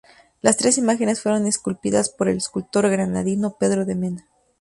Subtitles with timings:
[0.41, 4.27] Las tres imágenes fueron esculpidas por el escultor granadino Pedro de Mena.